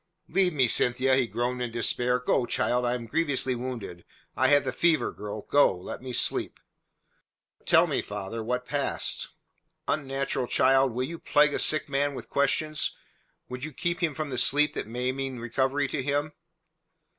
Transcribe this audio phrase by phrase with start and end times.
[0.27, 2.17] "Leave me, Cynthia," he groaned in despair.
[2.17, 2.87] "Go, child.
[2.87, 4.03] I am grievously wounded.
[4.35, 5.43] I have the fever, girl.
[5.43, 6.59] Go; let me sleep."
[7.59, 9.27] "But tell me, father, what passed."
[9.87, 12.95] "Unnatural child," whined Gregory feebly, "will you plague a sick man with questions?
[13.47, 16.33] Would you keep him from the sleep that may mean recovery to him?"